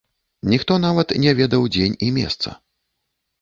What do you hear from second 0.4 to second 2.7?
Ніхто нават не ведаў дзень і месца.